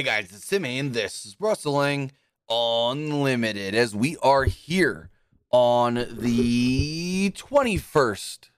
[0.00, 2.12] Hey guys, it's Simmy, and this is Wrestling
[2.48, 5.10] Unlimited as we are here
[5.50, 8.48] on the 21st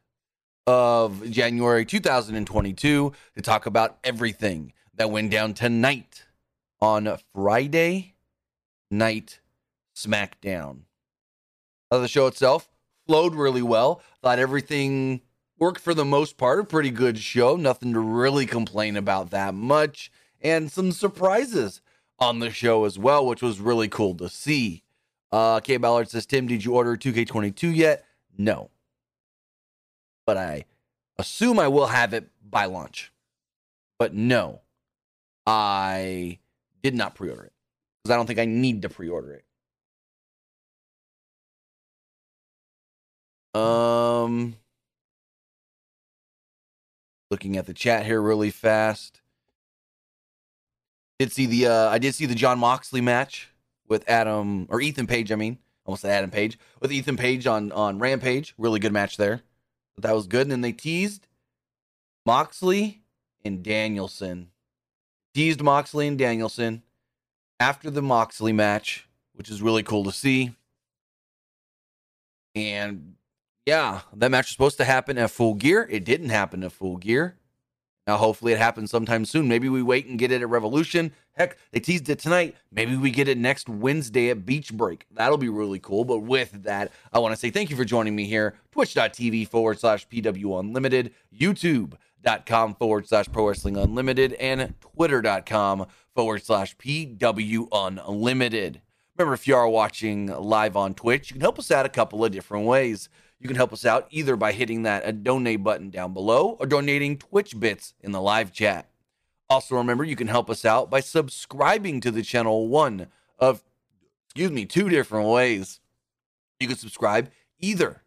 [0.69, 6.27] of January 2022 to talk about everything that went down tonight
[6.81, 8.15] on Friday
[8.89, 9.41] Night
[9.97, 10.83] SmackDown.
[11.91, 12.69] Uh, the show itself
[13.05, 14.01] flowed really well.
[14.23, 15.23] Thought everything
[15.59, 16.61] worked for the most part.
[16.61, 17.57] A pretty good show.
[17.57, 20.13] Nothing to really complain about that much.
[20.43, 21.81] And some surprises
[22.19, 24.83] on the show as well, which was really cool to see.
[25.31, 28.05] Uh, K Ballard says, Tim, did you order 2K22 yet?
[28.37, 28.71] No.
[30.27, 30.65] But I
[31.19, 33.13] assume I will have it by launch.
[33.99, 34.61] But no,
[35.47, 36.39] I
[36.83, 37.53] did not pre order it
[38.03, 39.45] because I don't think I need to pre order it.
[43.55, 44.57] Um,
[47.31, 49.22] looking at the chat here really fast.
[51.19, 53.49] Did see the uh, I did see the Jon Moxley match
[53.89, 55.31] with Adam or Ethan Page.
[55.31, 58.55] I mean, almost Adam Page with Ethan Page on on Rampage.
[58.59, 59.43] Really good match there.
[59.95, 60.43] But that was good.
[60.43, 61.27] And then they teased
[62.25, 63.03] Moxley
[63.45, 64.49] and Danielson.
[65.35, 66.83] Teased Moxley and Danielson
[67.61, 70.55] after the Moxley match, which is really cool to see.
[72.55, 73.15] And
[73.65, 75.87] yeah, that match was supposed to happen at full gear.
[75.91, 77.37] It didn't happen at full gear.
[78.07, 79.47] Now, hopefully, it happens sometime soon.
[79.47, 81.13] Maybe we wait and get it at Revolution.
[81.35, 82.57] Heck, they teased it tonight.
[82.73, 85.07] Maybe we get it next Wednesday at Beach Break.
[85.13, 86.05] That'll be really cool.
[86.05, 88.55] But with that, I want to say thank you for joining me here.
[88.73, 96.77] Twitch.tv forward slash PW Unlimited, YouTube.com forward slash Pro Wrestling Unlimited, and Twitter.com forward slash
[96.79, 98.81] PW Unlimited.
[99.17, 102.25] Remember, if you are watching live on Twitch, you can help us out a couple
[102.25, 103.09] of different ways.
[103.43, 106.67] You can help us out either by hitting that uh, donate button down below or
[106.67, 108.89] donating Twitch bits in the live chat.
[109.51, 113.09] Also, remember you can help us out by subscribing to the channel one
[113.41, 113.65] of,
[114.27, 115.81] excuse me, two different ways.
[116.61, 118.03] You can subscribe either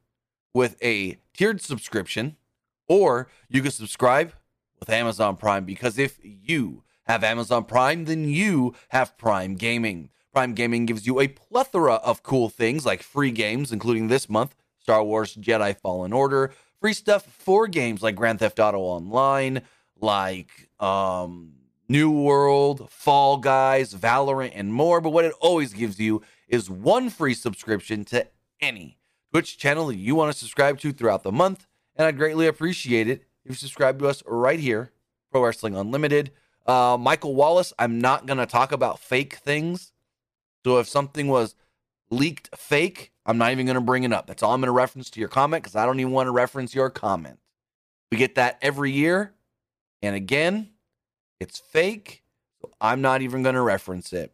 [0.53, 2.37] with a tiered subscription
[2.87, 4.31] or you can subscribe
[4.79, 10.11] with Amazon Prime because if you have Amazon Prime, then you have Prime Gaming.
[10.33, 14.55] Prime Gaming gives you a plethora of cool things like free games, including this month
[14.85, 19.63] Star Wars Jedi Fallen Order, free stuff for games like Grand Theft Auto Online,
[19.99, 21.53] like um,
[21.89, 25.01] New World, Fall Guys, Valorant, and more.
[25.01, 28.27] But what it always gives you is one free subscription to
[28.61, 28.99] any
[29.31, 31.65] Twitch channel that you want to subscribe to throughout the month.
[31.95, 34.91] And I'd greatly appreciate it if you subscribe to us right here,
[35.31, 36.31] Pro Wrestling Unlimited.
[36.67, 39.93] Uh, Michael Wallace, I'm not going to talk about fake things.
[40.63, 41.55] So if something was
[42.09, 44.27] leaked fake, I'm not even going to bring it up.
[44.27, 46.31] That's all I'm going to reference to your comment because I don't even want to
[46.31, 47.39] reference your comment.
[48.11, 49.33] We get that every year.
[50.01, 50.69] And again,
[51.39, 52.23] it's fake.
[52.61, 54.33] So I'm not even going to reference it.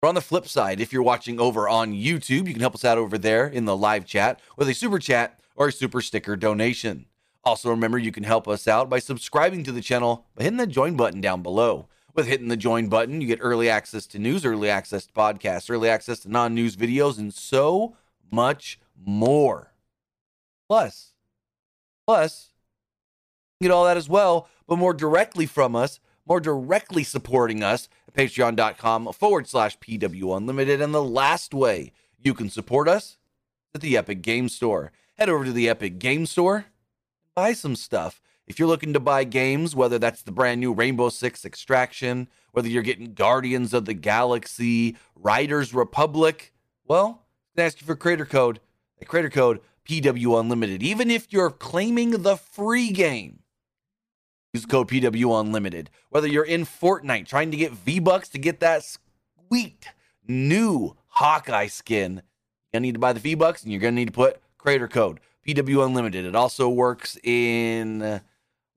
[0.00, 2.84] But on the flip side, if you're watching over on YouTube, you can help us
[2.84, 6.36] out over there in the live chat with a super chat or a super sticker
[6.36, 7.06] donation.
[7.44, 10.66] Also, remember you can help us out by subscribing to the channel by hitting the
[10.66, 11.88] join button down below.
[12.16, 15.70] With hitting the join button, you get early access to news, early access to podcasts,
[15.70, 17.94] early access to non news videos, and so
[18.32, 19.74] much more.
[20.66, 21.12] Plus,
[22.06, 22.52] plus,
[23.60, 27.86] you get all that as well, but more directly from us, more directly supporting us
[28.08, 30.80] at patreon.com forward slash PW Unlimited.
[30.80, 33.18] And the last way you can support us
[33.74, 34.90] at the Epic Game Store.
[35.18, 36.64] Head over to the Epic Game Store,
[37.34, 38.22] buy some stuff.
[38.46, 42.68] If you're looking to buy games, whether that's the brand new Rainbow Six Extraction, whether
[42.68, 46.52] you're getting Guardians of the Galaxy, Riders Republic,
[46.86, 47.26] well,
[47.58, 48.60] ask you for creator code.
[49.00, 50.82] A creator code PW Unlimited.
[50.82, 53.40] Even if you're claiming the free game,
[54.52, 55.90] use code PW Unlimited.
[56.10, 59.88] Whether you're in Fortnite trying to get V Bucks to get that sweet
[60.26, 64.06] new Hawkeye skin, you're gonna need to buy the V Bucks and you're gonna need
[64.06, 66.24] to put creator code PW Unlimited.
[66.24, 68.20] It also works in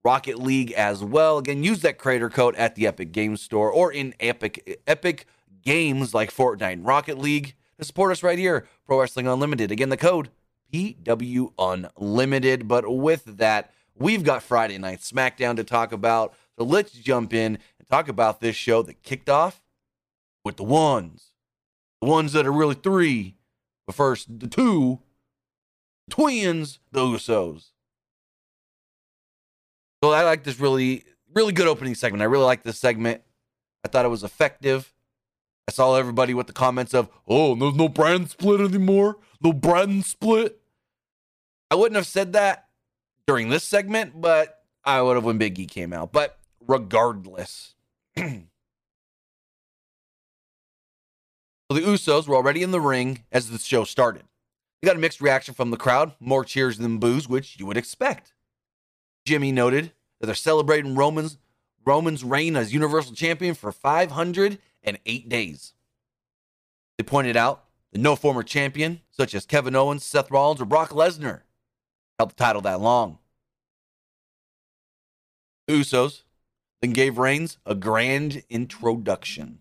[0.04, 1.38] Rocket League as well.
[1.38, 5.26] Again, use that creator code at the Epic Games Store or in Epic Epic
[5.62, 9.72] games like Fortnite Rocket League to support us right here, Pro Wrestling Unlimited.
[9.72, 10.30] Again, the code
[10.72, 12.68] PW Unlimited.
[12.68, 16.34] But with that, we've got Friday Night SmackDown to talk about.
[16.58, 19.62] So let's jump in and talk about this show that kicked off
[20.44, 21.32] with the ones,
[22.02, 23.36] the ones that are really three.
[23.86, 25.00] But first, the two
[26.10, 27.72] twins, the Usos.
[30.04, 31.04] So I like this really,
[31.34, 32.22] really good opening segment.
[32.22, 33.22] I really like this segment.
[33.84, 34.94] I thought it was effective.
[35.68, 39.18] I saw everybody with the comments of, oh, there's no brand split anymore.
[39.42, 40.60] No brand split.
[41.70, 42.68] I wouldn't have said that
[43.28, 46.12] during this segment, but I would have when Big E came out.
[46.12, 47.76] But regardless,
[51.72, 54.24] So the Usos were already in the ring as the show started.
[54.82, 57.78] They got a mixed reaction from the crowd, more cheers than boos, which you would
[57.78, 58.34] expect.
[59.30, 61.38] Jimmy noted that they're celebrating Roman's
[61.86, 65.74] Roman's reign as Universal Champion for 508 days.
[66.98, 70.90] They pointed out that no former champion, such as Kevin Owens, Seth Rollins, or Brock
[70.90, 71.42] Lesnar,
[72.18, 73.20] held the title that long.
[75.70, 76.24] Usos
[76.82, 79.60] then gave Reigns a grand introduction.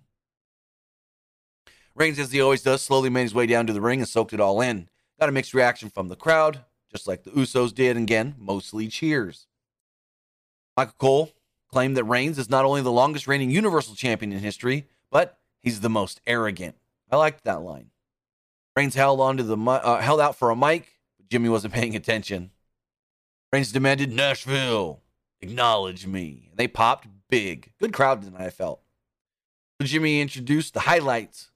[1.95, 4.33] Reigns, as he always does, slowly made his way down to the ring and soaked
[4.33, 4.89] it all in.
[5.21, 9.47] Got a mixed reaction from the crowd, just like the Usos did, again, mostly cheers.
[10.79, 11.33] Michael Cole
[11.73, 15.81] claimed that Reigns is not only the longest reigning Universal Champion in history, but he's
[15.81, 16.77] the most arrogant.
[17.11, 17.91] I liked that line.
[18.77, 22.53] Reigns held onto the uh, held out for a mic, but Jimmy wasn't paying attention.
[23.53, 25.01] Reigns demanded Nashville,
[25.41, 26.53] acknowledge me.
[26.55, 27.73] They popped big.
[27.81, 28.81] Good crowd tonight, I felt.
[29.83, 31.51] Jimmy introduced the highlights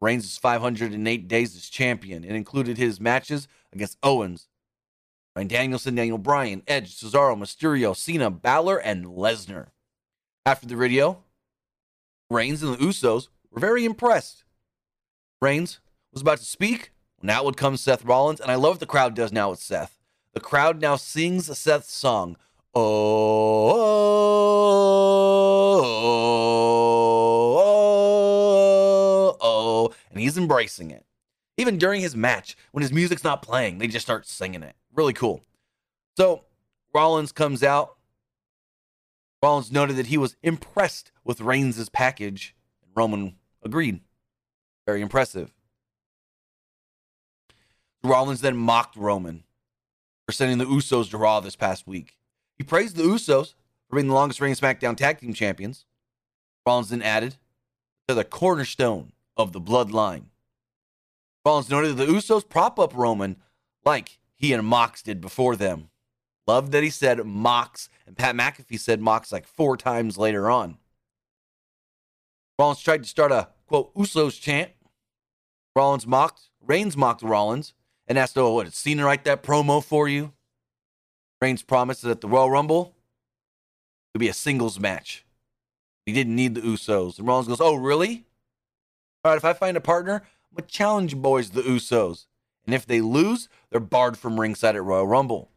[0.00, 2.22] Reigns' 508 days as champion.
[2.22, 4.46] It included his matches against Owens,
[5.34, 9.68] Bryan Danielson, Daniel Bryan, Edge, Cesaro, Mysterio, Cena, Balor, and Lesnar.
[10.44, 11.22] After the video,
[12.28, 14.44] Reigns and the Usos were very impressed.
[15.40, 15.80] Reigns
[16.12, 16.92] was about to speak.
[17.22, 19.98] Now would come Seth Rollins, and I love what the crowd does now with Seth.
[20.32, 22.36] The crowd now sings Seth's song.
[22.74, 23.76] Oh, oh,
[29.32, 31.04] oh, oh, and he's embracing it.
[31.60, 34.74] Even during his match, when his music's not playing, they just start singing it.
[34.94, 35.44] Really cool.
[36.16, 36.46] So
[36.94, 37.98] Rollins comes out.
[39.42, 42.56] Rollins noted that he was impressed with Reigns' package.
[42.82, 44.00] And Roman agreed.
[44.86, 45.52] Very impressive.
[48.02, 49.44] Rollins then mocked Roman
[50.26, 52.16] for sending the Usos to Raw this past week.
[52.56, 53.52] He praised the Usos
[53.90, 55.84] for being the longest reigning SmackDown Tag Team Champions.
[56.66, 57.36] Rollins then added,
[58.06, 60.29] they're the cornerstone of the bloodline.
[61.44, 63.36] Rollins noted that the Usos prop up Roman
[63.84, 65.88] like he and Mox did before them.
[66.46, 70.78] Loved that he said Mox, and Pat McAfee said Mox like four times later on.
[72.58, 74.70] Rollins tried to start a quote Usos chant.
[75.76, 77.72] Rollins mocked, Reigns mocked Rollins
[78.06, 80.32] and asked, Oh, what, did Cena write that promo for you?
[81.40, 82.94] Reigns promised that at the Royal Rumble,
[84.08, 85.24] it would be a singles match.
[86.04, 87.18] He didn't need the Usos.
[87.18, 88.26] And Rollins goes, Oh, really?
[89.24, 90.22] All right, if I find a partner,
[90.52, 92.26] but challenge boys the Usos.
[92.66, 95.50] And if they lose, they're barred from ringside at Royal Rumble.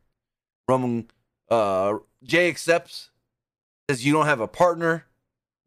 [0.68, 1.10] Roman
[1.50, 3.12] uh, Jay accepts,
[3.90, 5.06] says you don't have a partner.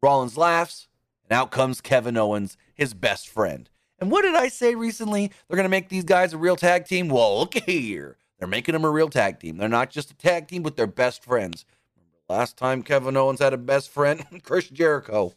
[0.01, 0.87] Rollins laughs,
[1.23, 3.69] and out comes Kevin Owens, his best friend.
[3.99, 5.27] And what did I say recently?
[5.27, 7.09] They're going to make these guys a real tag team?
[7.09, 8.17] Well, look here.
[8.37, 9.57] They're making them a real tag team.
[9.57, 11.65] They're not just a tag team, but they're best friends.
[11.95, 14.23] Remember last time Kevin Owens had a best friend?
[14.43, 15.33] Chris Jericho.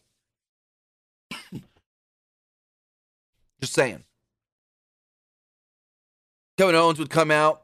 [3.61, 4.05] Just saying.
[6.57, 7.63] Kevin Owens would come out.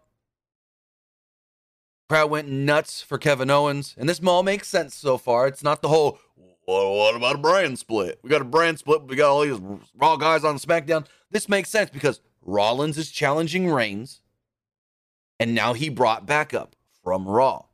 [2.09, 3.95] Crowd went nuts for Kevin Owens.
[3.99, 5.47] And this all makes sense so far.
[5.47, 6.19] It's not the whole,
[6.67, 8.21] well, what about a brand split?
[8.23, 9.61] We got a brand split, we got all these
[9.95, 11.07] Raw guys on SmackDown.
[11.31, 14.21] This makes sense because Rollins is challenging Reigns.
[15.39, 17.67] And now he brought back up from Raw.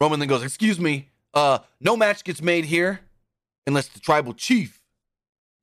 [0.00, 3.00] Roman then goes, Excuse me, uh, no match gets made here
[3.66, 4.83] unless the tribal chief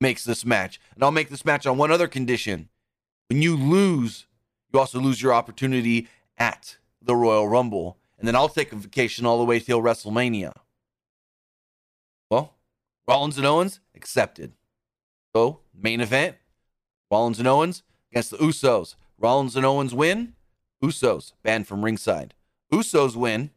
[0.02, 0.78] makes this match.
[0.94, 2.68] And I'll make this match on one other condition.
[3.30, 4.26] When you lose,
[4.70, 7.96] you also lose your opportunity at the Royal Rumble.
[8.18, 10.52] And then I'll take a vacation all the way till WrestleMania.
[12.30, 12.54] Well,
[13.08, 14.52] Rollins and Owens accepted.
[15.34, 16.36] So, main event
[17.10, 18.94] Rollins and Owens against the Usos.
[19.18, 20.34] Rollins and Owens win.
[20.82, 22.34] Usos banned from ringside.
[22.72, 23.50] Usos win.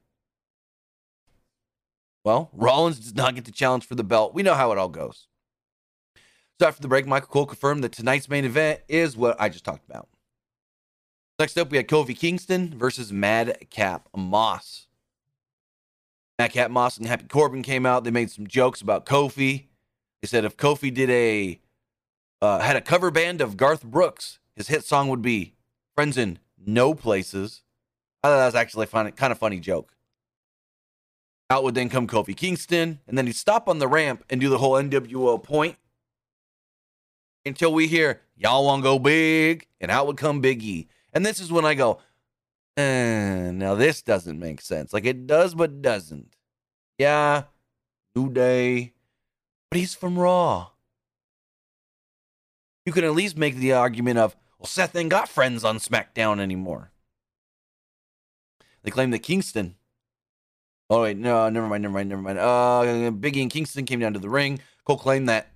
[2.23, 4.33] Well, Rollins does not get the challenge for the belt.
[4.33, 5.27] We know how it all goes.
[6.59, 9.65] So after the break, Michael Cole confirmed that tonight's main event is what I just
[9.65, 10.07] talked about.
[11.37, 14.87] Next up, we had Kofi Kingston versus Madcap Moss.
[16.39, 18.05] Madcap Moss and Happy Corbin came out.
[18.05, 19.65] They made some jokes about Kofi.
[20.21, 21.59] They said if Kofi did a
[22.41, 25.55] uh, had a cover band of Garth Brooks, his hit song would be
[25.93, 27.63] "Friends in No Places."
[28.23, 29.93] I thought that was actually fun, kind of funny joke.
[31.49, 34.49] Out would then come Kofi Kingston, and then he'd stop on the ramp and do
[34.49, 35.75] the whole NWO point
[37.45, 40.87] until we hear y'all want to go big, and out would come Big E.
[41.13, 41.99] And this is when I go,
[42.77, 44.93] eh, now this doesn't make sense.
[44.93, 46.35] Like it does, but doesn't.
[46.97, 47.43] Yeah,
[48.15, 48.93] New Day,
[49.69, 50.69] but he's from Raw.
[52.85, 56.39] You can at least make the argument of, well, Seth ain't got friends on SmackDown
[56.39, 56.91] anymore.
[58.83, 59.75] They claim that Kingston.
[60.89, 62.37] Oh wait, no, never mind, never mind, never mind.
[62.37, 64.59] Uh, Biggie and Kingston came down to the ring.
[64.85, 65.47] Cole claimed that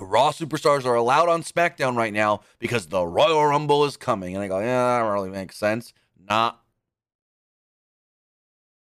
[0.00, 4.34] Raw superstars are allowed on SmackDown right now because the Royal Rumble is coming.
[4.34, 5.92] And I go, yeah, that really makes sense.
[6.28, 6.54] Nah.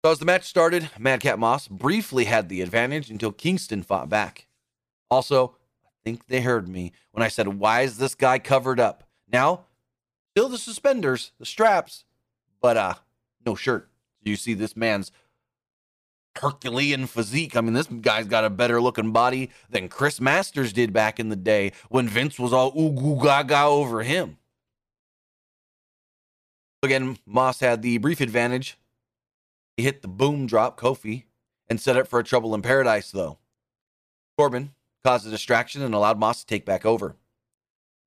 [0.04, 4.46] So as the match started, Madcap Moss briefly had the advantage until Kingston fought back.
[5.10, 9.04] Also, I think they heard me when I said, why is this guy covered up?
[9.30, 9.64] Now,
[10.30, 12.04] still the suspenders, the straps,
[12.60, 12.94] but uh,
[13.44, 13.90] no shirt.
[14.22, 15.10] You see this man's
[16.40, 17.56] Herculean physique.
[17.56, 21.28] I mean, this guy's got a better looking body than Chris Masters did back in
[21.28, 24.38] the day when Vince was all ooh goo gaga over him.
[26.82, 28.78] Again, Moss had the brief advantage.
[29.76, 31.24] He hit the boom drop Kofi
[31.68, 33.38] and set up for a trouble in paradise, though.
[34.36, 37.16] Corbin caused a distraction and allowed Moss to take back over.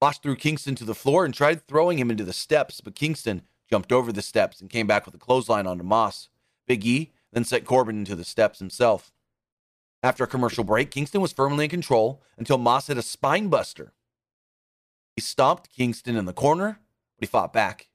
[0.01, 3.43] Moss threw Kingston to the floor and tried throwing him into the steps, but Kingston
[3.69, 6.29] jumped over the steps and came back with a clothesline onto Moss.
[6.65, 9.11] Big E then set Corbin into the steps himself.
[10.03, 13.93] After a commercial break, Kingston was firmly in control until Moss hit a spine buster.
[15.15, 16.79] He stomped Kingston in the corner,
[17.17, 17.89] but he fought back.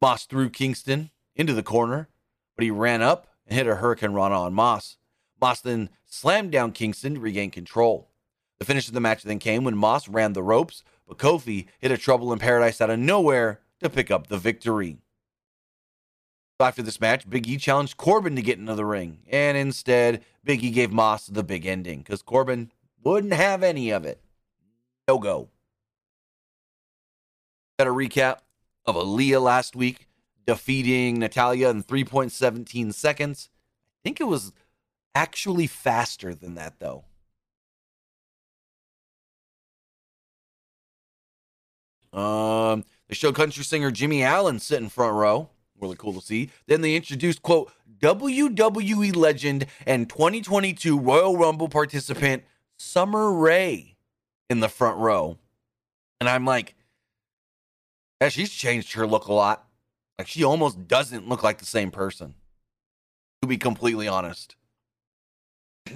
[0.00, 2.08] Moss threw Kingston into the corner,
[2.56, 4.98] but he ran up and hit a Hurricanrana on Moss.
[5.40, 8.10] Moss then slammed down Kingston to regain control.
[8.58, 11.92] The finish of the match then came when Moss ran the ropes, but Kofi hit
[11.92, 14.98] a Trouble in Paradise out of nowhere to pick up the victory.
[16.60, 20.64] After this match, Big E challenged Corbin to get into the ring, and instead, Big
[20.64, 22.72] E gave Moss the big ending because Corbin
[23.04, 24.20] wouldn't have any of it.
[25.06, 25.50] No go.
[27.78, 28.38] Got a recap
[28.86, 30.08] of Aliyah last week
[30.46, 33.50] defeating Natalya in 3.17 seconds.
[33.52, 34.52] I think it was
[35.14, 37.04] actually faster than that, though.
[42.12, 46.50] Um, they showed country singer Jimmy Allen sitting front row really cool to see.
[46.66, 52.44] Then they introduced, quote, WWE legend and 2022 Royal Rumble participant
[52.78, 53.96] Summer Rae
[54.48, 55.38] in the front row.
[56.20, 56.74] And I'm like,
[58.20, 59.64] yeah, she's changed her look a lot.
[60.18, 62.34] Like she almost doesn't look like the same person.
[63.42, 64.56] To be completely honest.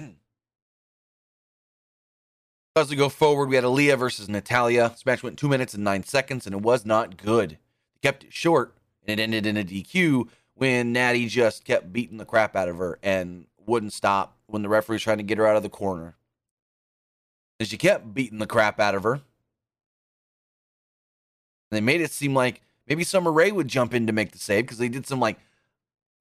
[2.75, 4.89] As we go forward, we had Aliyah versus Natalya.
[4.89, 7.51] This match went two minutes and nine seconds, and it was not good.
[7.51, 8.75] They kept it short
[9.05, 12.77] and it ended in a DQ when Natty just kept beating the crap out of
[12.77, 15.69] her and wouldn't stop when the referee was trying to get her out of the
[15.69, 16.15] corner.
[17.59, 19.13] And she kept beating the crap out of her.
[19.13, 19.21] And
[21.71, 24.65] they made it seem like maybe Summer Rae would jump in to make the save
[24.65, 25.39] because they did some like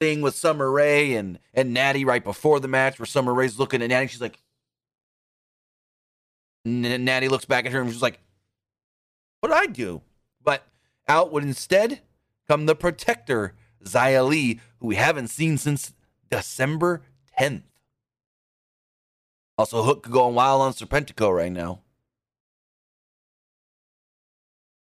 [0.00, 3.82] thing with Summer Rae and and Natty right before the match where Summer Rae's looking
[3.82, 4.08] at Natty.
[4.08, 4.38] She's like,
[6.64, 8.20] Natty looks back at her and she's like,
[9.40, 10.00] "What did I do?"
[10.42, 10.64] But
[11.08, 12.00] out would instead
[12.48, 15.92] come the protector, Xia Li, who we haven't seen since
[16.30, 17.02] December
[17.38, 17.62] 10th.
[19.58, 21.80] Also, Hook going wild on Serpentico right now.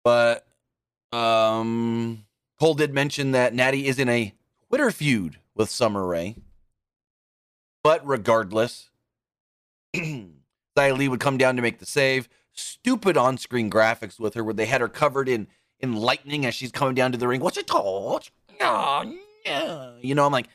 [0.03, 0.45] But
[1.11, 2.25] um,
[2.59, 4.33] Cole did mention that Natty is in a
[4.67, 6.35] Twitter feud with Summer Rae.
[7.83, 8.89] But regardless,
[9.95, 10.27] Xia
[10.97, 12.29] Li would come down to make the save.
[12.53, 15.47] Stupid on screen graphics with her where they had her covered in
[15.83, 17.41] in lightning as she's coming down to the ring.
[17.41, 18.29] What's it called?
[20.01, 20.47] You know, I'm like,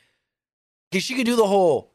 [0.91, 1.91] okay, she could do the whole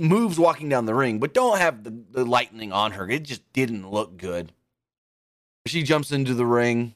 [0.00, 3.08] moves walking down the ring, but don't have the, the lightning on her.
[3.08, 4.52] It just didn't look good.
[5.66, 6.94] She jumps into the ring,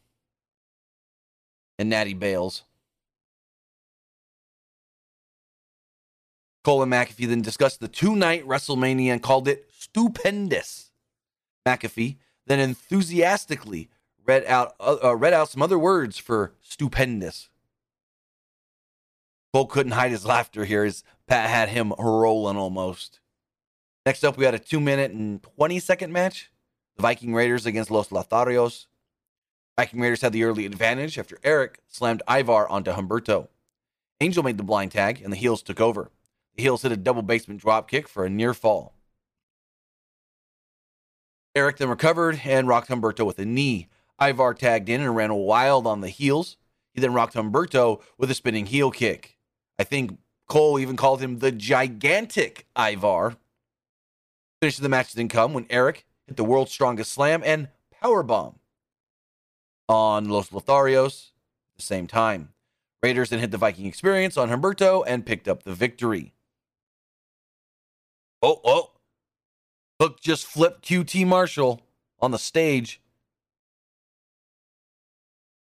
[1.78, 2.64] and Natty bails.
[6.64, 10.90] Cole and McAfee then discussed the two night WrestleMania and called it stupendous.
[11.66, 12.16] McAfee
[12.46, 13.88] then enthusiastically
[14.26, 17.48] read out uh, uh, read out some other words for stupendous.
[19.52, 23.20] Cole couldn't hide his laughter here as Pat had him rolling almost.
[24.04, 26.50] Next up, we had a two minute and 20 second match.
[26.96, 28.86] The Viking Raiders against Los Lotharios.
[29.76, 33.48] Viking Raiders had the early advantage after Eric slammed Ivar onto Humberto.
[34.20, 36.10] Angel made the blind tag, and the heels took over.
[36.54, 38.94] The heels hit a double basement drop kick for a near fall.
[41.54, 43.88] Eric then recovered and rocked Humberto with a knee.
[44.20, 46.56] Ivar tagged in and ran wild on the heels.
[46.94, 49.36] He then rocked Humberto with a spinning heel kick.
[49.78, 50.18] I think
[50.48, 53.36] Cole even called him the gigantic Ivar.
[54.60, 58.22] Finish of the match didn't come when Eric hit the world's strongest slam and power
[58.22, 58.58] bomb
[59.88, 61.30] on Los Lotharios
[61.72, 62.50] at the same time.
[63.02, 66.32] Raiders then hit the Viking experience on Humberto and picked up the victory.
[68.42, 68.90] Oh, oh.
[70.00, 71.82] Hook just flipped QT Marshall
[72.20, 73.00] on the stage.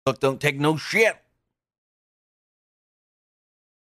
[0.07, 1.17] Look, don't take no shit.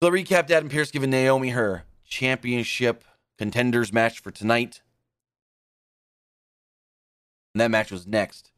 [0.02, 3.04] So the recap Adam Pearce giving Naomi her championship
[3.38, 4.82] contenders match for tonight.
[7.54, 8.52] And that match was next.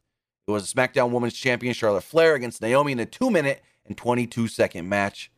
[0.47, 3.97] It was a SmackDown Women's Champion Charlotte Flair against Naomi in a two minute and
[3.97, 5.31] 22 second match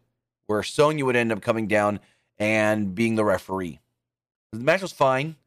[0.48, 2.02] where Sonya would end up coming down
[2.38, 3.80] and being the referee.
[4.52, 5.38] The match was fine.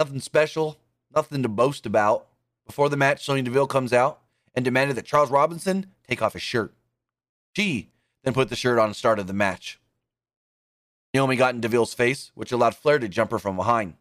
[0.00, 0.78] Nothing special.
[1.14, 2.26] Nothing to boast about.
[2.66, 4.20] Before the match, Sonya Deville comes out
[4.56, 6.74] and demanded that Charles Robinson take off his shirt.
[7.54, 7.90] She
[8.24, 9.78] then put the shirt on and started the match.
[11.14, 13.94] Naomi got in Deville's face, which allowed Flair to jump her from behind.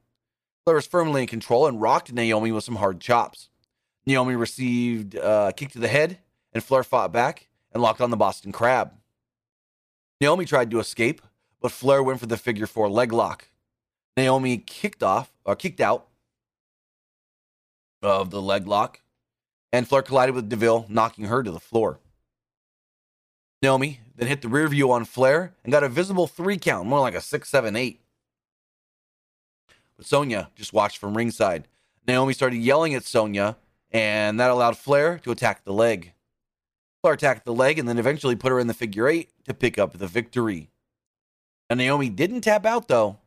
[0.63, 3.50] Flair was firmly in control and rocked Naomi with some hard chops.
[4.05, 6.19] Naomi received uh, a kick to the head,
[6.53, 8.93] and Flair fought back and locked on the Boston Crab.
[10.19, 11.21] Naomi tried to escape,
[11.62, 13.50] but Flair went for the figure four leg lock.
[14.17, 16.07] Naomi kicked off or kicked out
[18.01, 19.01] of the leg lock,
[19.75, 22.00] and Flair collided with Deville, knocking her to the floor.
[23.62, 27.01] Naomi then hit the rear view on Flair and got a visible three count, more
[27.01, 28.00] like a six, seven, eight.
[29.98, 31.67] But Sonya just watched from ringside.
[32.08, 33.58] Naomi started yelling at Sonya,
[33.91, 36.13] and that allowed Flair to attack the leg.
[37.01, 39.77] Flair attacked the leg and then eventually put her in the figure eight to pick
[39.77, 40.70] up the victory.
[41.70, 43.17] And Naomi didn't tap out though,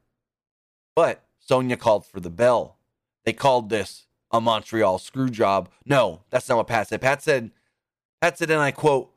[0.97, 2.79] but Sonya called for the bell.
[3.25, 5.69] They called this a Montreal screw job.
[5.85, 7.01] No, that's not what Pat said.
[7.01, 7.51] Pat said,
[8.21, 9.11] Pat said, and I quote,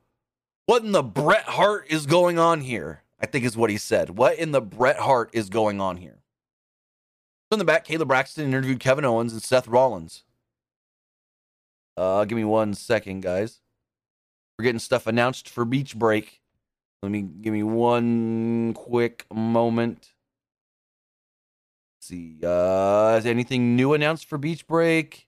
[0.65, 3.03] What in the Bret Hart is going on here?
[3.19, 4.11] I think is what he said.
[4.11, 6.21] What in the Bret Hart is going on here?
[7.49, 10.23] So in the back, Kayla Braxton interviewed Kevin Owens and Seth Rollins.
[11.97, 13.59] Uh, give me one second, guys.
[14.57, 16.41] We're getting stuff announced for Beach Break.
[17.03, 20.10] Let me give me one quick moment.
[22.01, 25.27] See, uh, is anything new announced for Beach Break?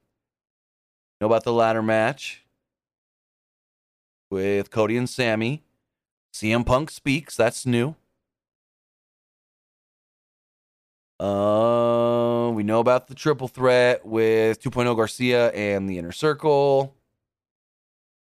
[1.22, 2.44] Know about the ladder match
[4.32, 5.62] with Cody and Sammy.
[6.34, 7.38] CM Punk speaks.
[7.38, 7.94] That's new.
[11.20, 16.96] Uh, we know about the triple threat with 2.0 Garcia and the Inner Circle.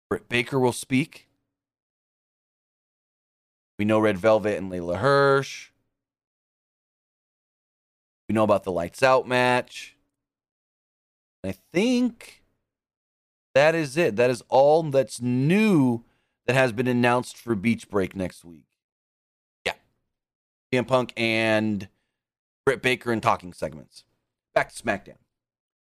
[0.10, 1.30] Britt Baker will speak.
[3.80, 5.70] We know Red Velvet and Leyla Hirsch.
[8.28, 9.96] We know about the Lights Out match.
[11.44, 12.44] I think
[13.54, 14.16] that is it.
[14.16, 16.04] That is all that's new
[16.48, 18.66] that has been announced for Beach Break next week.
[19.66, 19.74] Yeah.
[20.74, 21.88] CM Punk and
[22.66, 24.04] Britt Baker in talking segments.
[24.54, 25.18] Back to SmackDown.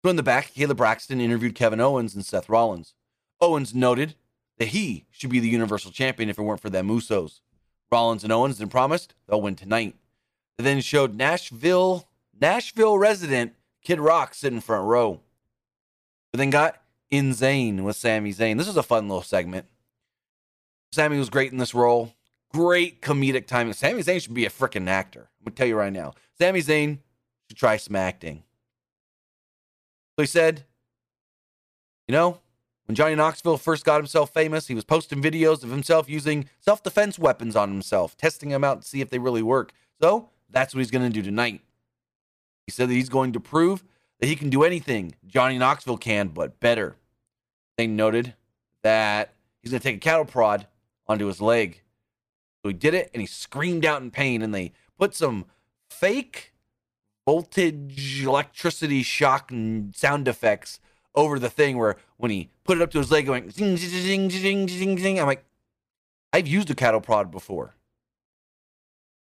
[0.03, 2.93] In the back, Kayla Braxton interviewed Kevin Owens and Seth Rollins.
[3.41, 4.15] Owens noted
[4.57, 7.41] that he should be the Universal Champion if it weren't for them Usos.
[7.91, 9.95] Rollins and Owens then promised they'll win tonight.
[10.57, 12.07] They then showed Nashville,
[12.39, 15.21] Nashville resident Kid Rock sitting front row.
[16.31, 18.57] But then got in Insane with Sami Zayn.
[18.57, 19.65] This was a fun little segment.
[20.91, 22.13] Sami was great in this role.
[22.51, 23.73] Great comedic timing.
[23.73, 25.29] Sami Zayn should be a freaking actor.
[25.39, 26.13] I'm gonna tell you right now.
[26.39, 26.99] Sami Zayn
[27.47, 28.43] should try some acting.
[30.15, 30.65] So he said,
[32.07, 32.39] you know,
[32.85, 36.81] when Johnny Knoxville first got himself famous, he was posting videos of himself using self
[36.81, 39.73] defense weapons on himself, testing them out to see if they really work.
[40.01, 41.61] So that's what he's going to do tonight.
[42.69, 43.83] He said that he's going to prove
[44.19, 46.97] that he can do anything Johnny Knoxville can, but better.
[47.79, 48.35] They noted
[48.83, 50.67] that he's going to take a cattle prod
[51.07, 51.81] onto his leg.
[52.61, 55.45] So he did it and he screamed out in pain, and they put some
[55.89, 56.53] fake
[57.25, 59.51] voltage electricity shock
[59.95, 60.79] sound effects
[61.15, 63.89] over the thing where when he put it up to his leg going zing zing
[63.89, 65.43] zing zing zing zing I'm like
[66.31, 67.73] I've used a cattle prod before.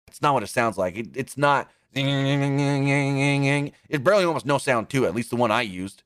[0.07, 0.97] It's not what it sounds like.
[0.97, 5.61] It, it's not it's barely almost no sound to it, at least the one I
[5.61, 6.03] used.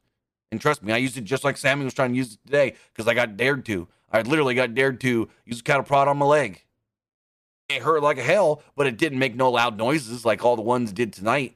[0.51, 2.75] And trust me, I used it just like Sami was trying to use it today
[2.93, 3.87] because I got dared to.
[4.11, 6.63] I literally got dared to use a cattle prod on my leg.
[7.69, 10.91] It hurt like hell, but it didn't make no loud noises like all the ones
[10.91, 11.55] did tonight.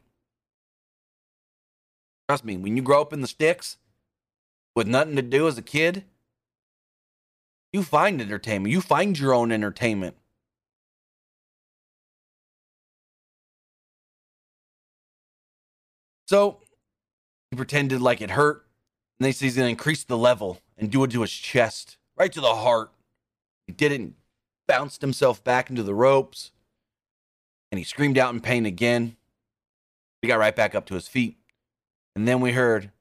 [2.30, 3.78] Trust me, when you grow up in the sticks,
[4.76, 6.04] with nothing to do as a kid,
[7.72, 8.72] you find entertainment.
[8.72, 10.16] You find your own entertainment.
[16.28, 16.60] So
[17.52, 18.66] he pretended like it hurt,
[19.20, 21.98] and they say he's going to increase the level and do it to his chest,
[22.18, 22.92] right to the heart.
[23.68, 24.16] He didn't,
[24.68, 26.52] bounced himself back into the ropes,
[27.72, 29.16] and he screamed out in pain again.
[30.22, 31.38] He got right back up to his feet.
[32.16, 32.92] And then we heard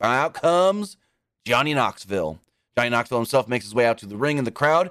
[0.00, 0.96] out comes
[1.44, 2.40] Johnny Knoxville.
[2.76, 4.90] Johnny Knoxville himself makes his way out to the ring in the crowd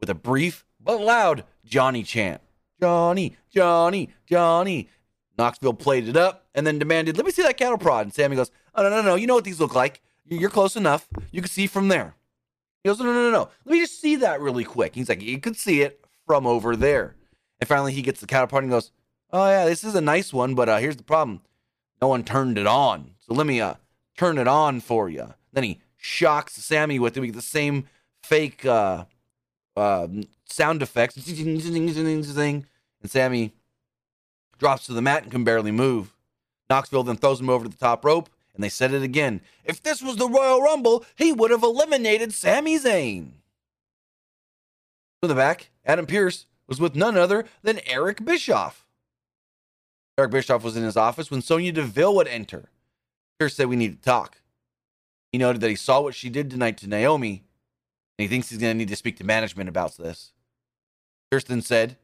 [0.00, 2.40] with a brief but loud Johnny chant.
[2.80, 4.88] Johnny, Johnny, Johnny.
[5.36, 8.06] Knoxville played it up and then demanded, Let me see that cattle prod.
[8.06, 9.14] And Sami goes, Oh, no, no, no.
[9.16, 10.00] You know what these look like.
[10.26, 11.08] You're close enough.
[11.32, 12.14] You can see from there.
[12.82, 13.48] He goes, No, no, no, no.
[13.64, 14.94] Let me just see that really quick.
[14.94, 17.16] He's like, You could see it from over there.
[17.60, 18.92] And finally, he gets the cattle prod and goes,
[19.34, 21.40] Oh yeah, this is a nice one, but uh, here's the problem:
[22.00, 23.16] no one turned it on.
[23.18, 23.74] So let me uh
[24.16, 25.34] turn it on for you.
[25.52, 27.20] Then he shocks Sami with it.
[27.20, 27.88] We get the same
[28.22, 29.06] fake uh,
[29.76, 30.06] uh,
[30.46, 33.52] sound effects, and Sami
[34.58, 36.14] drops to the mat and can barely move.
[36.70, 39.40] Knoxville then throws him over to the top rope, and they said it again.
[39.64, 43.32] If this was the Royal Rumble, he would have eliminated Sami Zayn.
[45.22, 48.86] To the back, Adam Pearce was with none other than Eric Bischoff.
[50.16, 52.70] Eric Bischoff was in his office when Sonya Deville would enter.
[53.38, 54.40] Pearce said we need to talk.
[55.32, 57.42] He noted that he saw what she did tonight to Naomi,
[58.16, 60.32] and he thinks he's going to need to speak to management about this.
[61.34, 61.96] Kirsten said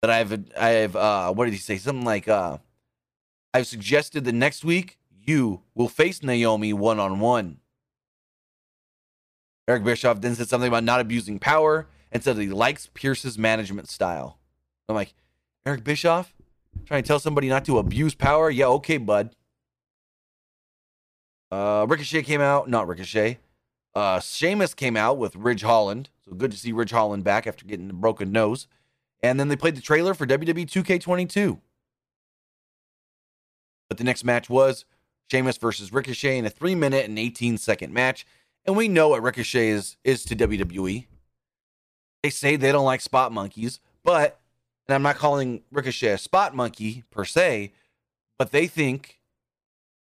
[0.00, 1.76] that I've, I've, uh, what did he say?
[1.76, 2.58] Something like, uh,
[3.52, 4.96] I've suggested that next week
[5.26, 7.58] you will face Naomi one on one.
[9.66, 13.36] Eric Bischoff then said something about not abusing power and said that he likes Pearce's
[13.36, 14.38] management style.
[14.88, 15.14] I'm like,
[15.66, 16.32] Eric Bischoff?
[16.86, 18.50] Trying to tell somebody not to abuse power?
[18.50, 19.34] Yeah, okay, bud.
[21.50, 23.40] Uh, Ricochet came out, not Ricochet.
[23.98, 26.08] Uh, Sheamus came out with Ridge Holland.
[26.24, 28.68] So good to see Ridge Holland back after getting a broken nose.
[29.24, 31.58] And then they played the trailer for WWE 2K22.
[33.88, 34.84] But the next match was
[35.28, 38.24] Sheamus versus Ricochet in a three minute and 18 second match.
[38.64, 41.08] And we know what Ricochet is, is to WWE.
[42.22, 44.38] They say they don't like spot monkeys, but,
[44.86, 47.72] and I'm not calling Ricochet a spot monkey per se,
[48.38, 49.18] but they think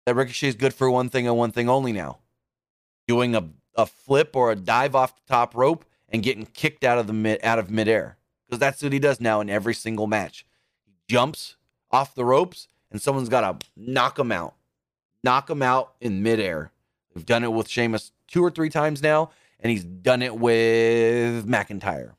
[0.05, 2.19] that Ricochet is good for one thing and one thing only now
[3.09, 6.99] doing a, a flip or a dive off the top rope and getting kicked out
[6.99, 10.07] of the mid out of midair because that's what he does now in every single
[10.07, 10.45] match.
[10.85, 11.57] He jumps
[11.91, 14.55] off the ropes and someone's got to knock him out,
[15.23, 16.73] knock him out in midair.
[17.15, 21.47] We've done it with Sheamus two or three times now, and he's done it with
[21.47, 22.13] McIntyre.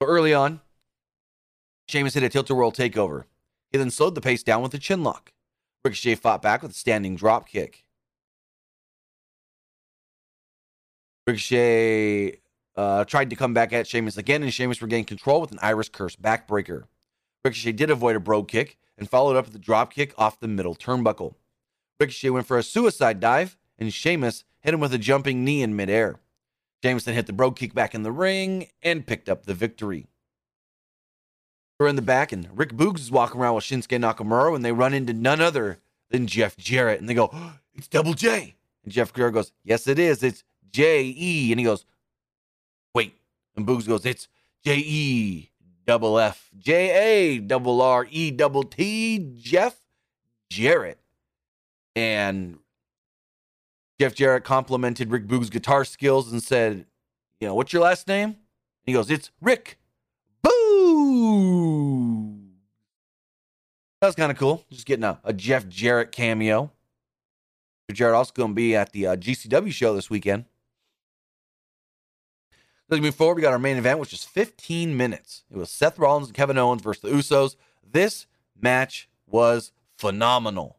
[0.00, 0.60] So early on,
[1.88, 3.24] Sheamus hit a tilt a whirl takeover.
[3.70, 5.32] He then slowed the pace down with a chin lock.
[5.84, 7.83] Ricochet fought back with a standing drop kick.
[11.26, 12.38] Ricochet
[12.76, 15.88] uh, tried to come back at Sheamus again, and Sheamus regained control with an Irish
[15.88, 16.84] curse backbreaker.
[17.44, 20.48] Ricochet did avoid a brogue kick and followed up with a drop kick off the
[20.48, 21.34] middle turnbuckle.
[21.98, 25.76] Ricochet went for a suicide dive, and Sheamus hit him with a jumping knee in
[25.76, 26.20] midair.
[26.82, 30.06] Then hit the brogue kick back in the ring and picked up the victory.
[31.80, 34.72] We're in the back, and Rick Boogs is walking around with Shinsuke Nakamura, and they
[34.72, 35.78] run into none other
[36.10, 39.86] than Jeff Jarrett, and they go, oh, "It's Double J." And Jeff Jarrett goes, "Yes,
[39.86, 40.22] it is.
[40.22, 41.86] It's J E," and he goes,
[42.94, 43.14] "Wait,"
[43.56, 44.28] and Boogs goes, "It's
[44.64, 45.50] J E
[45.86, 49.76] double F J A double R E double T Jeff
[50.50, 50.98] Jarrett.
[51.96, 52.58] And
[54.00, 56.86] Jeff Jarrett complimented Rick Boogs' guitar skills and said,
[57.40, 58.28] You know, what's your last name?
[58.30, 58.36] And
[58.84, 59.78] he goes, It's Rick
[60.42, 62.40] Boo.
[64.00, 64.64] That was kind of cool.
[64.70, 66.72] Just getting a, a Jeff Jarrett cameo.
[67.88, 70.46] Jeff Jarrett also going to be at the uh, GCW show this weekend.
[72.90, 73.36] Move forward.
[73.36, 75.42] We got our main event, which is 15 minutes.
[75.50, 77.56] It was Seth Rollins and Kevin Owens versus the Usos.
[77.84, 78.26] This
[78.60, 80.76] match was phenomenal.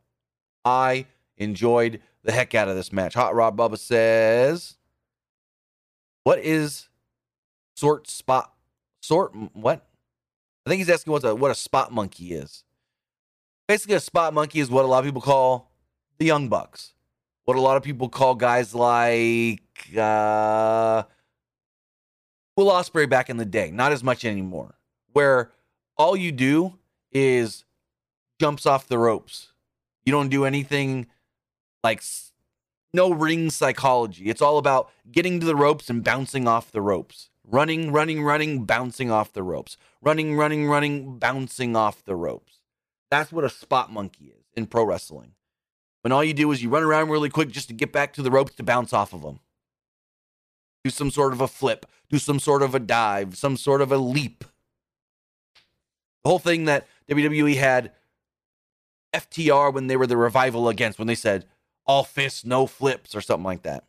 [0.64, 3.14] I enjoyed the heck out of this match.
[3.16, 4.78] Hot Rod Bubba says,
[6.24, 6.88] "What is
[7.76, 8.54] sort spot
[9.02, 9.86] sort what?"
[10.66, 12.64] I think he's asking what a what a spot monkey is.
[13.68, 15.72] Basically, a spot monkey is what a lot of people call
[16.18, 16.94] the Young Bucks.
[17.46, 19.62] What a lot of people call guys like
[19.96, 21.04] uh,
[22.56, 24.76] Will Ospreay back in the day, not as much anymore,
[25.12, 25.52] where
[25.98, 26.76] all you do
[27.12, 27.66] is
[28.40, 29.50] jumps off the ropes.
[30.06, 31.08] You don't do anything
[31.84, 32.02] like
[32.94, 34.26] no ring psychology.
[34.26, 37.30] It's all about getting to the ropes and bouncing off the ropes.
[37.44, 39.78] Running, running, running, bouncing off the ropes.
[40.02, 42.60] Running, running, running, bouncing off the ropes.
[43.12, 45.34] That's what a spot monkey is in pro wrestling.
[46.02, 48.22] When all you do is you run around really quick just to get back to
[48.22, 49.40] the ropes to bounce off of them
[50.86, 53.92] do some sort of a flip, do some sort of a dive, some sort of
[53.92, 54.44] a leap.
[56.24, 57.92] The whole thing that WWE had
[59.12, 61.46] FTR when they were the revival against, when they said
[61.88, 63.84] all fists, no flips, or something like that.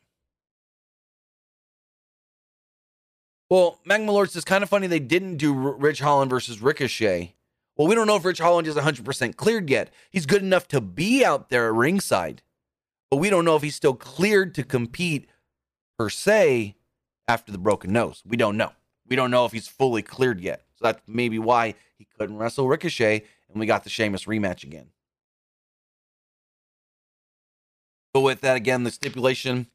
[3.51, 7.35] Well, Magma Lord says kind of funny they didn't do Ridge Holland versus Ricochet.
[7.77, 9.93] Well, we don't know if Ridge Holland is 100% cleared yet.
[10.11, 12.41] He's good enough to be out there at ringside,
[13.11, 15.29] but we don't know if he's still cleared to compete
[15.99, 16.76] per se
[17.29, 18.23] after the broken nose.
[18.27, 18.73] We don't know.
[19.09, 20.62] We don't know if he's fully cleared yet.
[20.77, 24.89] So that's maybe why he couldn't wrestle Ricochet and we got the Sheamus rematch again.
[28.12, 29.67] But with that, again, the stipulation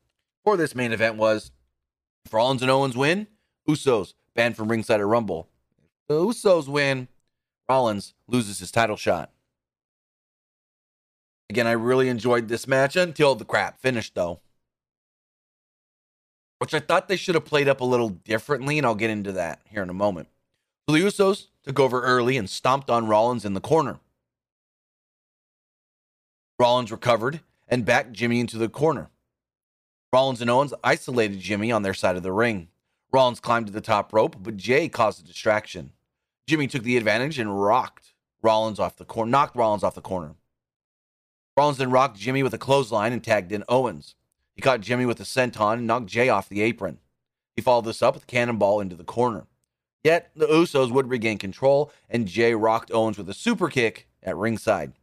[0.43, 1.51] for this main event was
[2.25, 3.27] if Rollins and Owens win,
[3.67, 5.47] Usos banned from ringside at Rumble.
[6.07, 7.07] the Usos win,
[7.69, 9.31] Rollins loses his title shot.
[11.49, 14.39] Again, I really enjoyed this match until the crap finished, though.
[16.61, 19.31] Which I thought they should have played up a little differently, and I'll get into
[19.31, 20.27] that here in a moment.
[20.85, 23.99] The Usos took over early and stomped on Rollins in the corner.
[26.59, 29.09] Rollins recovered and backed Jimmy into the corner.
[30.13, 32.67] Rollins and Owens isolated Jimmy on their side of the ring.
[33.11, 35.93] Rollins climbed to the top rope, but Jay caused a distraction.
[36.45, 40.35] Jimmy took the advantage and rocked Rollins off the corner, knocked Rollins off the corner.
[41.57, 44.13] Rollins then rocked Jimmy with a clothesline and tagged in Owens.
[44.55, 46.99] He caught Jimmy with a senton and knocked Jay off the apron.
[47.55, 49.47] He followed this up with a cannonball into the corner.
[50.03, 54.35] Yet the Usos would regain control, and Jay rocked Owens with a super kick at
[54.35, 54.93] ringside.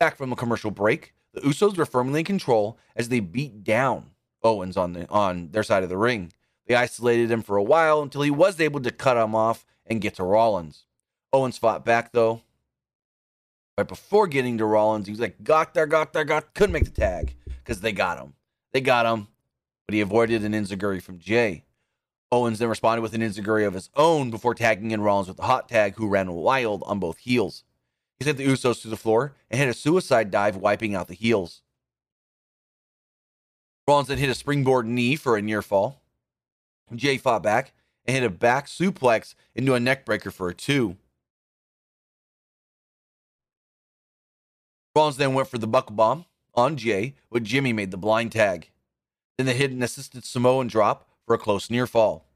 [0.00, 4.10] Back from a commercial break, the Usos were firmly in control as they beat down
[4.42, 6.32] Owens on the on their side of the ring.
[6.66, 10.00] They isolated him for a while until he was able to cut him off and
[10.00, 10.86] get to Rollins.
[11.32, 12.42] Owens fought back though.
[13.76, 16.84] Right before getting to Rollins, he was like, got there, got there, got couldn't make
[16.84, 18.34] the tag because they got him.
[18.74, 19.28] They got him,
[19.86, 21.64] but he avoided an Enzuigiri from Jay.
[22.32, 25.44] Owens then responded with an Enzuigiri of his own before tagging in Rollins with a
[25.44, 27.62] hot tag, who ran wild on both heels.
[28.18, 31.14] He sent the Usos to the floor and hit a suicide dive, wiping out the
[31.14, 31.62] heels.
[33.86, 36.02] Rollins then hit a springboard knee for a near fall.
[36.92, 40.96] Jay fought back and hit a back suplex into a neckbreaker for a two.
[44.96, 48.70] Rollins then went for the buckle bomb on Jay, but Jimmy made the blind tag.
[49.36, 52.26] Then they hit an assisted Samoan drop for a close near fall.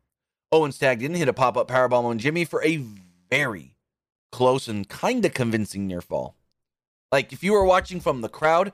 [0.51, 2.83] Owens tagged in, hit a pop up powerbomb on Jimmy for a
[3.31, 3.75] very
[4.33, 6.35] close and kind of convincing near fall.
[7.13, 8.73] Like if you were watching from the crowd,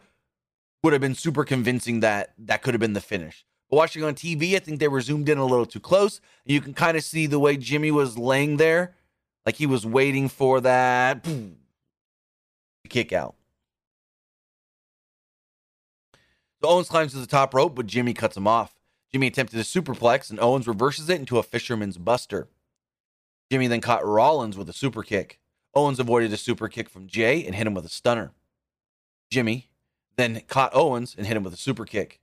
[0.82, 3.44] would have been super convincing that that could have been the finish.
[3.70, 6.20] But watching on TV, I think they were zoomed in a little too close.
[6.44, 8.94] You can kind of see the way Jimmy was laying there,
[9.46, 11.26] like he was waiting for that
[12.88, 13.34] kick out.
[16.66, 18.74] Owens climbs to the top rope, but Jimmy cuts him off.
[19.12, 22.48] Jimmy attempted a superplex, and Owens reverses it into a fisherman's buster.
[23.50, 25.38] Jimmy then caught Rollins with a super kick.
[25.74, 28.32] Owens avoided a super kick from Jay and hit him with a stunner.
[29.30, 29.70] Jimmy
[30.16, 32.20] then caught Owens and hit him with a super kick.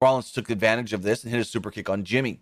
[0.00, 2.40] Rollins took advantage of this and hit a super kick on Jimmy.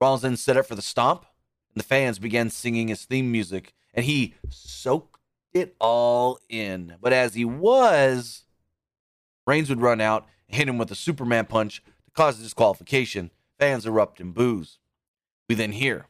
[0.00, 1.26] Rollins then set up for the stomp,
[1.74, 5.20] and the fans began singing his theme music, and he soaked
[5.52, 6.94] it all in.
[7.00, 8.44] But as he was,
[9.46, 13.30] Reigns would run out hit him with a Superman punch to cause disqualification.
[13.58, 14.78] Fans erupt in boos.
[15.48, 16.06] We then hear,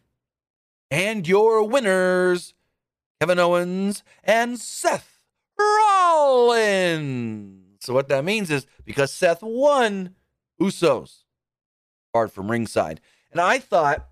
[0.91, 2.55] and your winners,
[3.21, 5.23] Kevin Owens and Seth
[5.59, 7.63] Rollins.
[7.81, 10.15] So what that means is because Seth won,
[10.61, 11.25] Usos
[12.13, 13.01] barred from ringside.
[13.31, 14.09] And I thought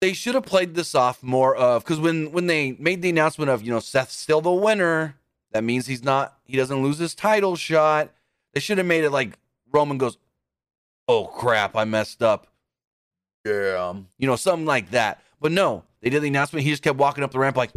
[0.00, 3.50] they should have played this off more of because when when they made the announcement
[3.50, 5.16] of you know Seth's still the winner,
[5.56, 8.10] that means he's not, he doesn't lose his title shot.
[8.52, 9.38] They should have made it like
[9.72, 10.18] Roman goes,
[11.08, 12.46] Oh crap, I messed up.
[13.46, 13.94] Yeah.
[14.18, 15.22] You know, something like that.
[15.40, 16.64] But no, they did the announcement.
[16.64, 17.72] He just kept walking up the ramp like,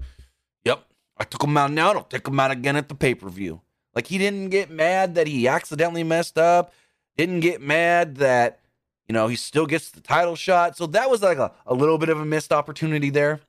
[0.66, 0.84] Yep,
[1.18, 1.94] I took him out now.
[1.94, 3.62] I'll take him out again at the pay per view.
[3.96, 6.74] Like he didn't get mad that he accidentally messed up.
[7.16, 8.60] Didn't get mad that,
[9.08, 10.76] you know, he still gets the title shot.
[10.76, 13.40] So that was like a, a little bit of a missed opportunity there.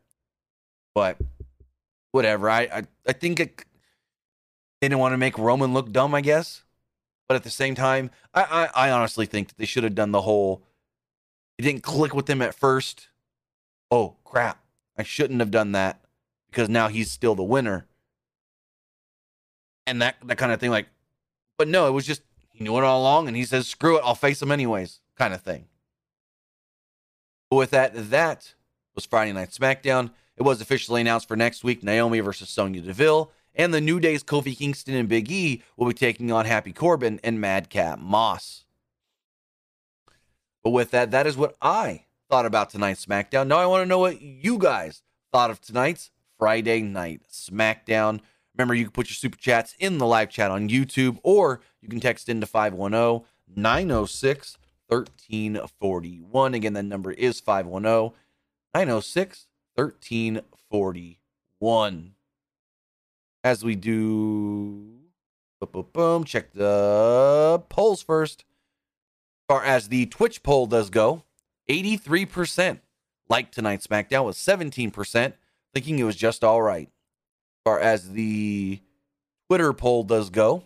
[0.94, 1.16] But
[2.12, 2.48] whatever.
[2.48, 3.64] I I, I think it
[4.80, 6.62] they didn't want to make Roman look dumb, I guess.
[7.28, 10.10] But at the same time, I, I, I honestly think that they should have done
[10.10, 10.62] the whole.
[11.58, 13.08] It didn't click with them at first.
[13.90, 14.64] Oh crap!
[14.96, 16.00] I shouldn't have done that
[16.50, 17.86] because now he's still the winner.
[19.86, 20.88] And that that kind of thing, like,
[21.58, 24.02] but no, it was just he knew it all along, and he says, "Screw it,
[24.04, 25.66] I'll face him anyways," kind of thing.
[27.50, 28.54] But with that, that
[28.94, 30.10] was Friday Night SmackDown.
[30.36, 34.22] It was officially announced for next week: Naomi versus Sonya Deville and the New Day's
[34.22, 38.64] Kofi Kingston and Big E will be taking on Happy Corbin and Madcap Moss.
[40.62, 43.48] But with that, that is what I thought about tonight's SmackDown.
[43.48, 48.20] Now I want to know what you guys thought of tonight's Friday Night SmackDown.
[48.56, 51.88] Remember, you can put your super chats in the live chat on YouTube or you
[51.88, 54.58] can text into 510 906
[54.88, 56.54] 1341.
[56.54, 58.12] Again, that number is 510
[58.74, 62.14] 906 1341
[63.42, 64.98] as we do
[65.60, 68.44] boom, boom, boom, check the polls first.
[69.48, 71.24] As far as the Twitch poll does go,
[71.68, 72.80] 83%
[73.28, 75.32] like tonight's SmackDown was 17%,
[75.74, 76.88] thinking it was just all right.
[76.88, 78.80] As far as the
[79.48, 80.64] Twitter poll does go,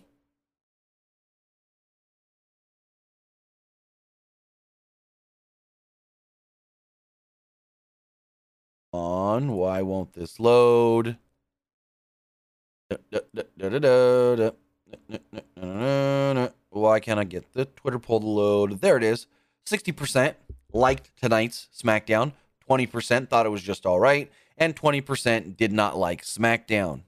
[9.35, 9.51] on.
[9.51, 11.17] Why won't this load?
[16.69, 18.81] Why can't I get the Twitter poll to load?
[18.81, 19.27] There it is.
[19.65, 20.35] 60%
[20.73, 22.33] liked tonight's SmackDown.
[22.69, 24.31] 20% thought it was just all right.
[24.57, 27.01] And 20% did not like SmackDown.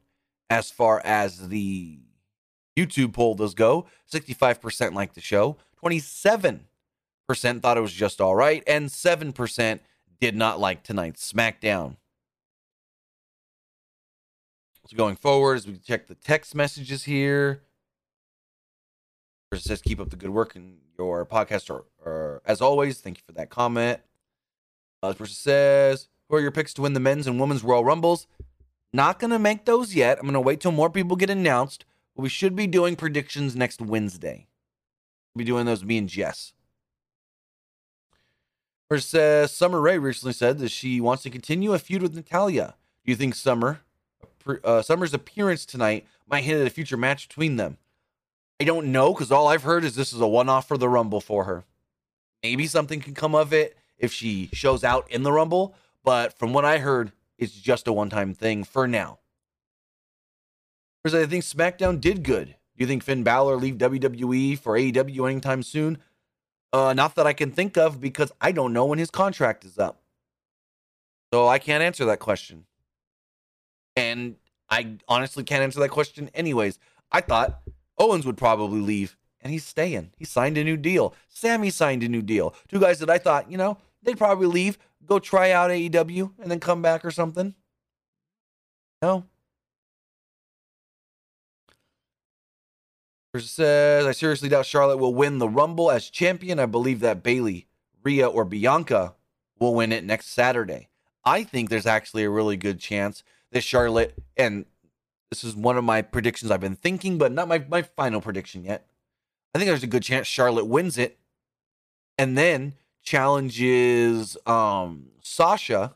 [0.49, 1.99] As far as the
[2.77, 5.57] YouTube poll does go, 65% liked the show.
[5.83, 6.61] 27%
[7.61, 8.63] thought it was just all right.
[8.65, 9.79] And 7%
[10.19, 11.97] did not like tonight's SmackDown.
[14.87, 17.61] So going forward, as we check the text messages here,
[19.51, 21.69] it says keep up the good work in your podcast.
[21.69, 23.99] Or, or as always, thank you for that comment.
[25.03, 27.83] Uh, this person says, "Who are your picks to win the men's and women's Royal
[27.83, 28.27] Rumbles?"
[28.93, 30.19] Not gonna make those yet.
[30.19, 31.83] I'm gonna wait till more people get announced.
[32.15, 34.47] But we should be doing predictions next Wednesday.
[35.35, 36.53] We'll be doing those me and Jess.
[38.89, 42.75] Says Summer Rae recently said that she wants to continue a feud with Natalya.
[43.05, 43.81] Do you think Summer
[44.63, 47.77] uh, Summer's appearance tonight might hint at a future match between them.
[48.59, 50.89] I don't know because all I've heard is this is a one off for the
[50.89, 51.63] Rumble for her.
[52.43, 56.53] Maybe something can come of it if she shows out in the Rumble, but from
[56.53, 59.19] what I heard, it's just a one time thing for now.
[61.05, 62.47] I think SmackDown did good.
[62.47, 65.99] Do you think Finn Balor leave WWE for AEW anytime soon?
[66.73, 69.79] Uh, not that I can think of because I don't know when his contract is
[69.79, 70.01] up.
[71.33, 72.65] So I can't answer that question.
[74.17, 74.35] And
[74.69, 76.79] I honestly can't answer that question anyways.
[77.11, 77.61] I thought
[77.97, 80.11] Owens would probably leave, and he's staying.
[80.17, 81.13] He signed a new deal.
[81.29, 82.55] Sami signed a new deal.
[82.67, 86.49] Two guys that I thought, you know, they'd probably leave, go try out AEW, and
[86.49, 87.53] then come back or something.
[89.01, 89.25] No.
[93.37, 96.59] Says, I seriously doubt Charlotte will win the Rumble as champion.
[96.59, 97.67] I believe that Bayley,
[98.01, 99.13] Rhea, or Bianca
[99.59, 100.89] will win it next Saturday.
[101.23, 104.65] I think there's actually a really good chance that Charlotte, and
[105.29, 108.63] this is one of my predictions I've been thinking, but not my, my final prediction
[108.63, 108.87] yet.
[109.53, 111.17] I think there's a good chance Charlotte wins it
[112.17, 115.95] and then challenges um, Sasha,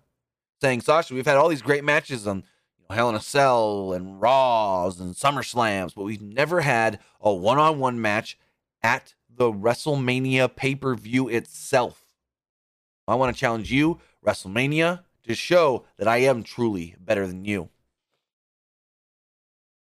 [0.61, 3.93] saying, Sasha, we've had all these great matches on you know, Hell in a Cell
[3.93, 8.37] and Raws and SummerSlams, but we've never had a one on one match
[8.83, 12.05] at the WrestleMania pay per view itself.
[13.07, 17.69] I want to challenge you, WrestleMania, to show that I am truly better than you.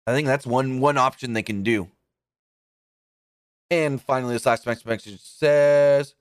[0.06, 1.88] I think that's one one option they can do.
[3.70, 6.14] And finally, this last message says,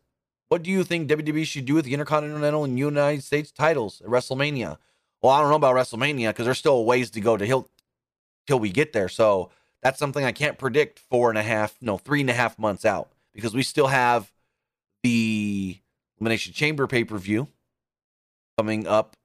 [0.49, 4.07] "What do you think WWE should do with the Intercontinental and United States titles at
[4.07, 4.77] WrestleMania?"
[5.21, 7.69] Well, I don't know about WrestleMania because there's still ways to go to till,
[8.47, 9.09] till we get there.
[9.09, 9.49] So
[9.81, 12.85] that's something I can't predict four and a half, no, three and a half months
[12.85, 14.31] out because we still have
[15.03, 15.77] the
[16.19, 17.47] Elimination Chamber pay per view
[18.59, 19.15] coming up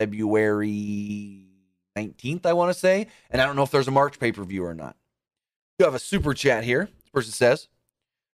[0.00, 1.44] February
[1.94, 3.06] 19th, I want to say.
[3.30, 4.96] And I don't know if there's a March pay per view or not.
[5.78, 6.86] You have a super chat here.
[6.86, 7.68] This person says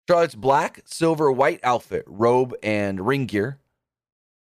[0.09, 3.59] Charlotte's black, silver, white outfit, robe, and ring gear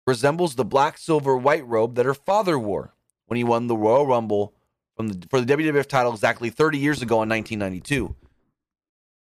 [0.07, 2.93] resembles the black, silver, white robe that her father wore
[3.25, 4.53] when he won the Royal Rumble
[4.95, 8.15] from the, for the WWF title exactly 30 years ago in 1992.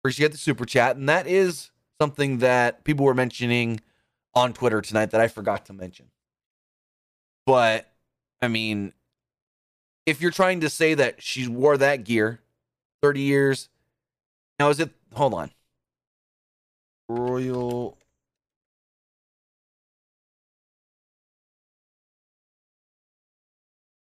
[0.00, 0.94] Appreciate the super chat.
[0.94, 3.80] And that is something that people were mentioning
[4.36, 6.10] on Twitter tonight that I forgot to mention.
[7.46, 7.90] But
[8.40, 8.92] I mean,
[10.06, 12.40] if you're trying to say that she wore that gear
[13.02, 13.68] 30 years,
[14.58, 15.50] now is it hold on.
[17.08, 17.98] Royal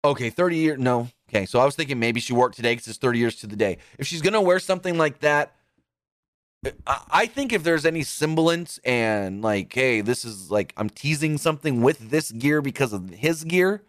[0.04, 0.78] Okay, 30 years.
[0.78, 1.08] No.
[1.28, 3.46] Okay, so I was thinking maybe she wore it today because it's 30 years to
[3.46, 3.78] the day.
[3.98, 5.54] If she's going to wear something like that,
[6.86, 11.80] I think if there's any semblance and like, hey, this is like I'm teasing something
[11.80, 13.82] with this gear because of his gear,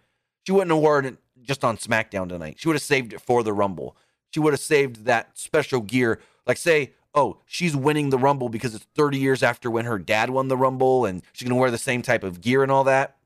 [0.45, 2.57] she wouldn't have worn it just on SmackDown tonight.
[2.59, 3.97] She would have saved it for the Rumble.
[4.29, 6.19] She would have saved that special gear.
[6.47, 10.29] Like, say, oh, she's winning the Rumble because it's 30 years after when her dad
[10.29, 12.85] won the Rumble and she's going to wear the same type of gear and all
[12.85, 13.17] that.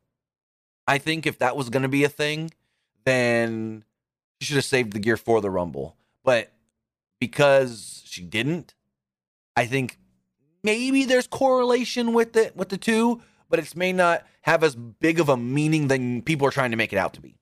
[0.88, 2.52] I think if that was going to be a thing,
[3.06, 3.84] then
[4.39, 5.96] she should have saved the gear for the Rumble.
[6.24, 6.52] But
[7.20, 8.74] because she didn't,
[9.56, 9.97] I think
[10.64, 15.20] maybe there's correlation with it with the two, but it may not have as big
[15.20, 17.36] of a meaning than people are trying to make it out to be.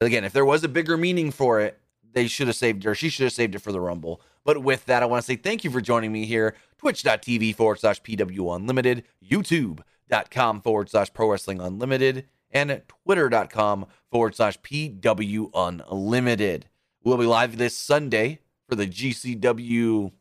[0.00, 1.80] Again, if there was a bigger meaning for it,
[2.12, 4.20] they should have saved or she should have saved it for the Rumble.
[4.44, 6.54] But with that, I want to say thank you for joining me here.
[6.78, 14.58] Twitch.tv forward slash PW Unlimited, YouTube.com forward slash Pro Wrestling Unlimited, and Twitter.com forward slash
[14.60, 15.50] PW
[15.90, 16.66] Unlimited.
[17.02, 20.12] We'll be live this Sunday for the GCW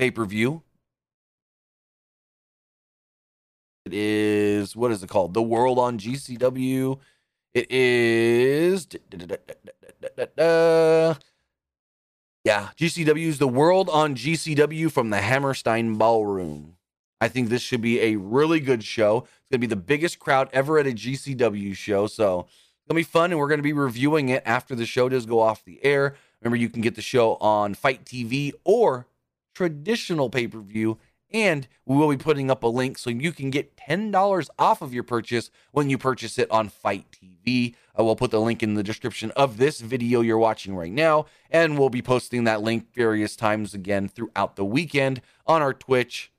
[0.00, 0.62] pay per view.
[3.84, 5.34] It is what is it called?
[5.34, 6.98] The World on GCW.
[7.52, 8.88] It is
[12.44, 16.76] yeah, GCW's The World on GCW from the Hammerstein Ballroom.
[17.20, 19.18] I think this should be a really good show.
[19.18, 22.06] It's going to be the biggest crowd ever at a GCW show.
[22.06, 24.86] So it's going to be fun, and we're going to be reviewing it after the
[24.86, 26.14] show does go off the air.
[26.40, 29.06] Remember, you can get the show on FITE TV or
[29.54, 30.98] traditional pay per view.
[31.32, 34.92] And we will be putting up a link so you can get $10 off of
[34.92, 37.74] your purchase when you purchase it on FITE TV.
[37.94, 41.26] I will put the link in the description of this video you're watching right now.
[41.48, 46.32] And we'll be posting that link various times again throughout the weekend on our Twitch,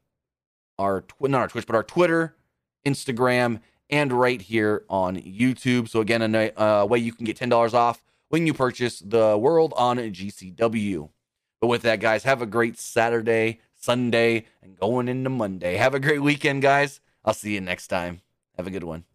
[0.77, 2.35] our tw- not our Twitch, but our Twitter,
[2.85, 5.87] Instagram, and right here on YouTube.
[5.87, 9.73] So again, a uh, way you can get $10 off when you purchase the World
[9.77, 11.09] on GCW.
[11.61, 15.75] But with that, guys, have a great Saturday, Sunday, and going into Monday.
[15.75, 16.99] Have a great weekend, guys.
[17.23, 18.21] I'll see you next time.
[18.57, 19.05] Have a good one.